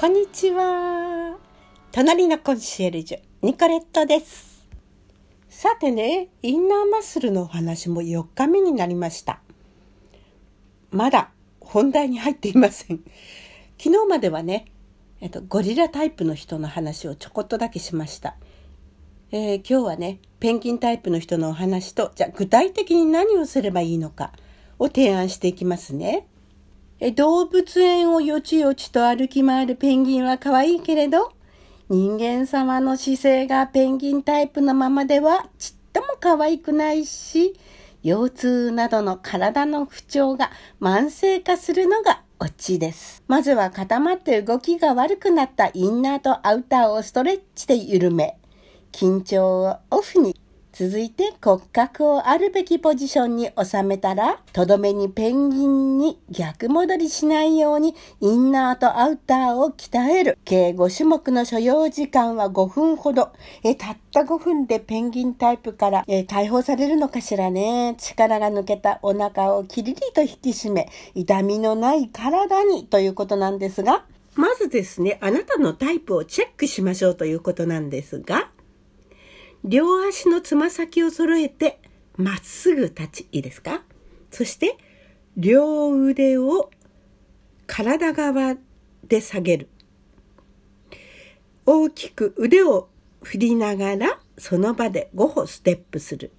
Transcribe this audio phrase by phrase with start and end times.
[0.00, 1.36] こんにちは。
[1.90, 4.64] 隣のコンシェルジュ、ニコレットです。
[5.48, 9.40] さてね、インナーマッスルのお話も4日目になりました。
[10.92, 13.00] まだ本題に入っていません。
[13.76, 14.66] 昨日まではね、
[15.20, 18.36] えっと、ゴリラタイプの人の話をちょこっとだけしました。
[19.32, 24.30] えー、今日はね、ペンギンタイプの人のお話と、じゃあ具体的に何をすればいいのか
[24.78, 26.28] を提案していきますね。
[27.14, 31.32] 動物園をよちよちと歩き回るペンギンは可愛いけれど、
[31.88, 37.54] 人間様の姿勢がペンギンタイプのままではちっとも可愛くないし、
[38.02, 43.22] 腰痛などの体の不調が慢性化するのがオチです。
[43.28, 48.36] まずは固まって動きが悪くなったインナーとアウターをストレッチで緩め、
[48.90, 50.36] 緊張をオフに
[50.78, 60.38] 続いて骨格をあるべきポジションに収めたら、とどめにペンギンに逆戻りしないようにインナーとアウターを鍛える。
[60.44, 63.32] 計5種目の所要時間は5分ほど。
[63.64, 67.96] え、たった5分でペンギンタイプから、え解放されるのかしらね。
[67.98, 74.04] 力が抜けたお腹をキリリと引き締め、痛みのない体にということなんですが、
[74.36, 78.52] まずですね、あなたのタイプをチェックしましょうということなんですが、
[79.64, 81.80] 両足のつま先を揃えて
[82.16, 83.82] まっすぐ立ち、いいですか？
[84.30, 84.76] そして、
[85.36, 86.70] 両腕を
[87.66, 88.56] 体側
[89.04, 89.68] で下げる。
[91.64, 92.88] 大きく腕を
[93.22, 96.32] 振りながら、その場で5歩ステップする。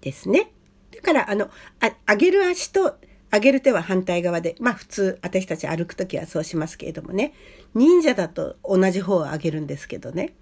[0.00, 0.52] ですね。
[0.94, 2.96] だから、あの、あ上げる足と
[3.32, 7.34] 上げる手は反対側で、まあ普通私たち歩くときはそうしますけれどもね、
[7.74, 10.34] 忍者だと同じ方を上げるんですけどね。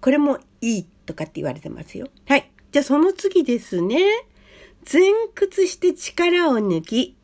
[0.00, 2.08] これもいいとかって言われてますよ。
[2.26, 2.50] はい。
[2.72, 3.98] じゃあその次ですね。
[4.90, 5.02] 前
[5.34, 7.16] 屈して力を抜き、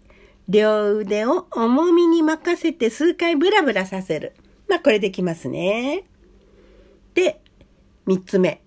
[0.49, 4.35] 両腕を重みに任せて数回ブラブラさせる。
[4.69, 6.05] まあこれできますね。
[7.15, 7.41] で、
[8.07, 8.63] 三つ目。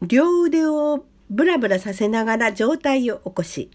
[0.00, 3.70] 両腕をブラブラさせながら上体を起こし、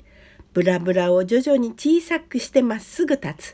[0.53, 3.53] ブラブラを徐々に小さくしてまっすぐ立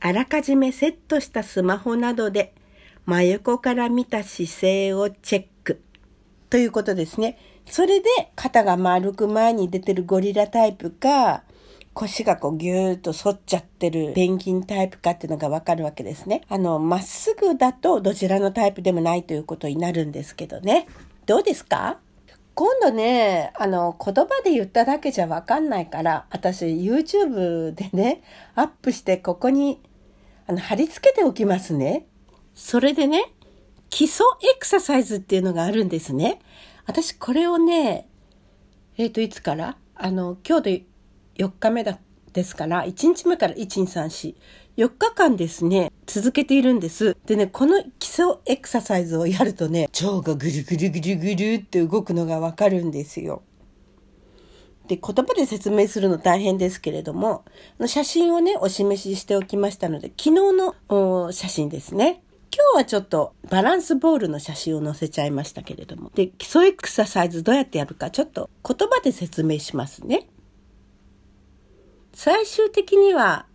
[0.00, 2.54] あらかじめセットしたスマホなどで
[3.06, 5.51] 真横から見た姿勢をチェック。
[6.52, 7.38] ということですね。
[7.64, 11.44] それで肩が丸く前に出てるゴリラタイプか、
[11.94, 16.42] 腰がこうギューッと反っちゃってるペンギンタイプかっていうのがわかるわけですね。
[16.50, 20.88] あの、まっすぐだとどちらのタイプでもないということになるんですけどね。
[21.24, 21.96] どうですか？
[22.52, 28.20] 今度ね、あの、言葉で言っただけじゃわかんないから、私 YouTube でね、
[28.56, 29.80] アップしてここに、
[30.46, 32.04] あの、貼り付けておきますね。
[32.54, 33.32] それでね、
[33.92, 36.40] 基礎エクササイズっていうのがあるんですね。
[36.86, 38.08] 私これをね、
[38.96, 39.76] えっ、ー、と、いつから？
[39.94, 40.84] あの、今日で
[41.36, 41.98] 4日目だ、
[42.32, 44.34] ですから、1日目から1、2、3、
[44.78, 47.18] 4、4日間ですね、続けているんです。
[47.26, 53.42] でね、この基礎エクササイズをやるとね、腸がぐるぐるぐるぐるって動くのがわかるんですよ。
[54.88, 57.44] で、言葉で説明するの大変ですけれども、
[57.86, 62.22] 写真をね、お示ししておきましたので、昨日の写真ですね。
[62.54, 66.10] 今日はちょっとバランスボールの写真を載せちゃいましたけれども。
[66.14, 70.28] で、基礎エクササイズどうやってやるかちょっと言葉で説明しますね。
[72.12, 73.46] 最終的には、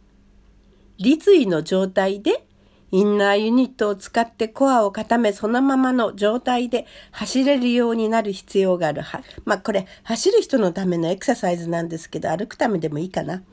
[0.97, 2.47] 立位の状態で
[2.91, 9.03] インナーユニットを使ってコアを固め、そのままの状態で走れるようになる必要がある。
[9.45, 13.43] まあ、これ、走る人のためのエクササイズなんですけど、歩くためでもいいかな。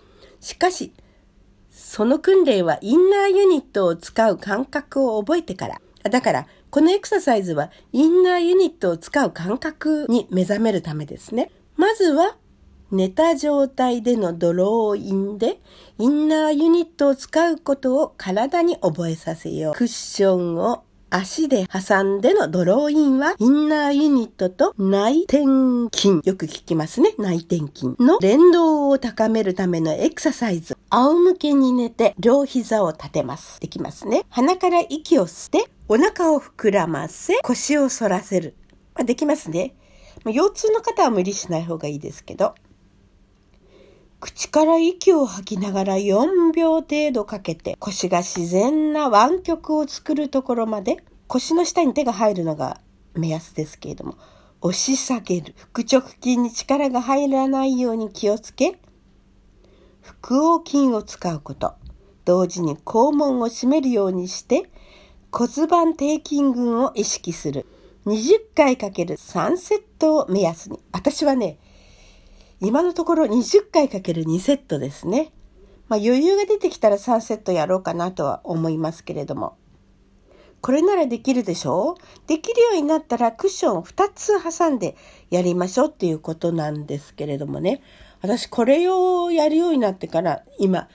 [0.40, 0.92] しかし、
[1.74, 5.80] その訓練はインナーユニットを使う感覚を覚えてから。
[6.08, 11.50] だから、このエクササイズはインナーユニットを使う感覚に目覚めるためですね。
[11.76, 12.36] まずは、
[12.92, 15.60] 寝た状態でのドローインで、
[15.98, 19.74] インナーユニットを使うことを体に覚えさせよう。
[19.74, 20.84] クッションを
[21.16, 25.44] 足で挟んでのドローインは、インナーユニットと内転
[25.96, 30.76] 筋、よく聞きますね、内転筋の連動を高めるためのエクササイズ。
[30.90, 33.60] 仰向けに寝て、両膝を立てます。
[33.60, 34.24] できますね。
[34.28, 38.56] 鼻から息を吸って、お腹を膨らませ、腰を反らせる。
[38.96, 39.76] まあ、できますね。
[40.24, 42.56] 腰痛の方は無理しない方がいいですけど。
[44.24, 52.80] 口から息を吐きながら4秒程度かけて腰が自然な湾曲を作るところまで腰の下に手が入るのが
[53.12, 54.16] 目安ですけれども
[54.62, 55.54] 押し下げる。
[55.74, 58.78] 腹直筋に力が入らないように気をつけ
[60.00, 61.74] 腹横筋を使うこと。
[62.24, 64.70] 同時に肛門を締めるようにして
[65.32, 67.66] 骨盤底筋群を意識する。
[68.06, 70.80] 20回かける3セットを目安に。
[70.92, 71.58] 私はね
[72.60, 75.32] 今のところ20回かける2セットですね。
[75.88, 79.56] まあ余裕が出てきたら3セットやろうかなとは思いますけれども。
[80.60, 82.28] これならできるでしょう？
[82.28, 84.96] できるようになったらクッションを2つ挟んで
[85.28, 87.82] やりましょうっていうことなんですけれどもね。
[88.22, 90.88] 私これをやるようになってから今、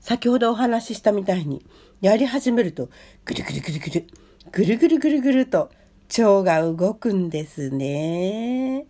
[0.00, 1.64] 先ほどお話ししたみたいに
[2.02, 2.90] やり始めると
[3.24, 4.06] ぐるぐるぐるぐる、
[4.52, 5.70] ぐるぐるぐるぐると
[6.18, 8.84] 腸が動くんですね。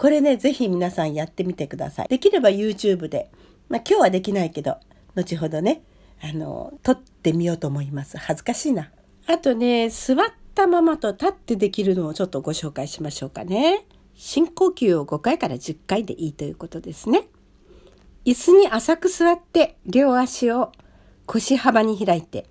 [0.00, 2.08] これね、ぜひ皆さんやってみてください。
[2.08, 3.30] できれば YouTube で、
[3.68, 4.78] まあ今日はできないけど、
[5.14, 5.82] 後ほどね、
[6.22, 8.16] あの、撮ってみようと思います。
[8.16, 8.90] 恥ずかしいな。
[9.26, 10.16] あとね、座っ
[10.54, 13.84] たままと立ってできるのをちょっとご紹介しましょうかね。
[14.14, 17.28] 深呼吸を5回から10回でいいということですね。
[18.24, 20.72] 椅子に浅く座って両足を
[21.26, 22.46] 腰幅に開いて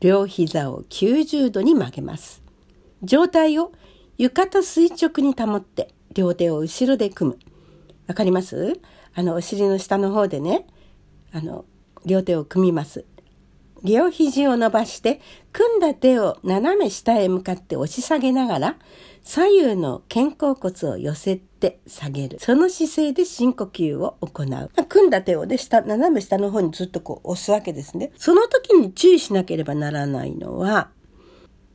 [0.00, 2.42] 両膝を90度に曲げます。
[3.04, 3.70] 上体を
[4.18, 7.38] 床と垂直に保って両手を後ろで組む。
[8.06, 8.80] わかります？
[9.14, 10.66] あの、お尻の下の方でね、
[11.32, 11.64] あの、
[12.04, 13.04] 両手を組みます。
[13.82, 15.20] 両肘を伸ばして、
[15.52, 18.76] 組んだ手を斜め下へ向かって押し下げながら、
[19.22, 22.38] 左右の肩甲骨を寄せて下げる。
[22.40, 24.70] その姿勢で深呼吸を行う。
[24.88, 28.12] 組んだ手をね、下、斜め下の方にずっとこう押すわけですね。
[28.16, 30.90] その時に注意しなければならないのは、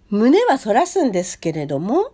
[0.09, 2.13] 胸は反らすんですけれども、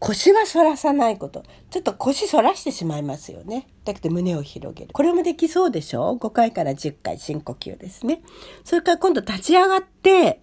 [0.00, 1.44] 腰は反らさないこと。
[1.70, 3.66] ちょっと腰反らしてしまいますよね。
[3.84, 4.92] だけど胸を広げる。
[4.92, 8.22] これもできそうでしょ ?5 回から10回深呼吸ですね。
[8.64, 10.40] それから今度立ち上がって、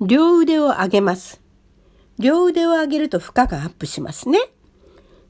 [0.00, 1.40] 両腕を上げます。
[2.18, 4.38] 両腕を上げると負荷がアップしますね。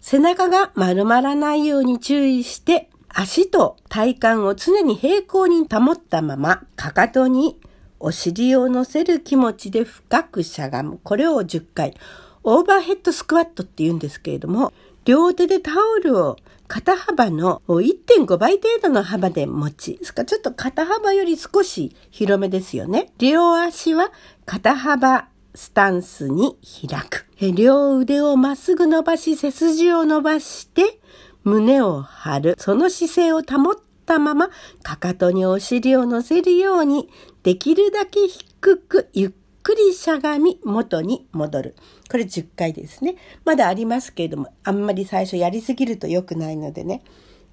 [0.01, 7.59] 背中が丸まらないように注意して、足と体幹を常に平行に保ったまま、かかとに
[8.01, 11.01] お尻を乗せる気持ちで深くしゃがむ。
[11.03, 11.95] これを10回。
[12.45, 14.73] オーバーヘッドスクワットって言うんですけれども、
[15.05, 16.37] 両手でタオルを
[16.69, 23.13] 肩幅の1.5倍程度の幅で持ち、ですかちょっと肩幅より少し広めですよね。
[23.19, 24.13] 両足は
[24.47, 26.57] 肩幅スタンスに
[26.89, 27.27] 開く。
[27.55, 30.99] 両腕をまっすぐ伸ばし、背筋を伸ばして、
[31.45, 32.57] 胸を張る。
[32.59, 33.75] その姿勢を保っ
[34.07, 34.51] たまま、
[34.83, 37.09] かかとにお尻を乗せるように、
[37.43, 39.33] できるだけ低くゆっ
[39.65, 41.75] くりしゃがみ元に戻る。
[42.11, 43.17] これ10回ですね。
[43.47, 47.03] まだありますけれども、あんまり最初やりすぎると良くないのでね。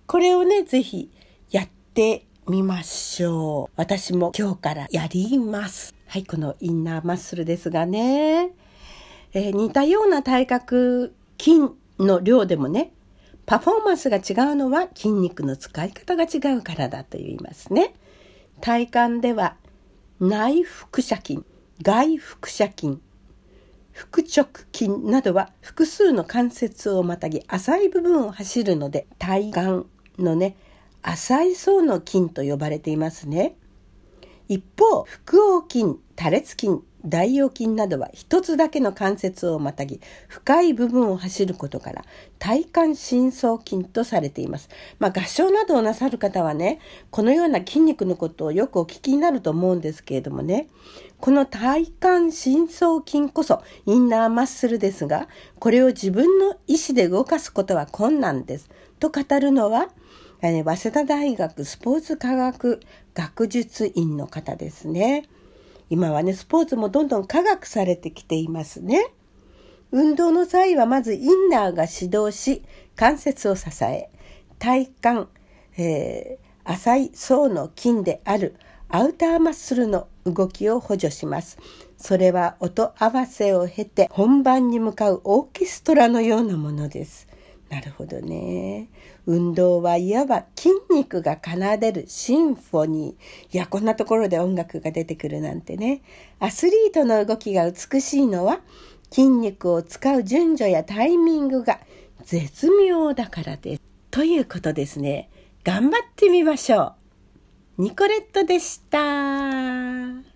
[0.08, 1.10] これをね、ぜひ
[1.52, 3.74] やってみましょう。
[3.78, 5.96] 私も今日からやります。
[6.06, 8.52] はい、このインナーマッスルですがね。
[9.34, 11.62] えー、似たような体格筋
[11.98, 12.92] の量でもね、
[13.46, 17.94] パフォーマンスが違うのは筋肉の使い方が違うからだと言いますね。
[18.60, 19.56] 体幹では
[20.20, 21.51] 内腹斜筋
[21.82, 23.00] 外腹斜筋
[23.94, 29.88] 腹直筋などは複数の関節をまたぎ浅い部分を走るので体幹
[30.20, 30.56] のね
[31.02, 33.56] 浅い層の筋と呼ばれていますね。
[34.52, 42.04] 一方腹横筋多裂筋大腰筋などは一つだけの関節をまたぎ深い部分を走ることから
[42.38, 44.68] 体幹深層筋とされています。
[45.00, 46.80] まあ合唱などをなさる方はね、
[47.12, 50.68] このような筋肉のことをよくお聞きになると思うんですけれどもね、
[51.22, 58.70] この体幹深層筋こそインナーマッスルですが、これを自分の意思で動かすことは困難です。
[59.00, 59.88] と語るのは、
[60.42, 62.80] 早稲田大学スポーツ科学
[63.14, 65.26] 学術院の方ですね。
[65.90, 69.12] 今はね、スポーツもどんどん科学されてきていますね。
[69.92, 72.64] 運動の際はまずインナーが指導し、
[72.96, 74.10] 関節を支え、
[74.58, 75.28] 体幹、
[75.78, 78.56] えー、浅い層の筋である
[78.88, 81.58] アウターマッスルの動きを補助します。
[81.98, 87.28] それは音合わせを経て本番に向かうオーケストラのようなものです。
[87.70, 88.90] なるほどね。
[89.26, 93.56] 運動はいわば筋肉が奏でるシンフォニー。
[93.56, 96.02] いや、こんなところで音楽が出てくるなんてね。
[96.40, 98.60] アスリートの動きが美しいのは
[99.12, 101.80] 筋肉を使う順序やタイミングが
[102.24, 103.82] 絶妙だからです。
[104.10, 105.30] ということですね。
[105.64, 106.94] 頑張ってみましょ
[107.78, 107.82] う。
[107.84, 110.32] ニコレットでした。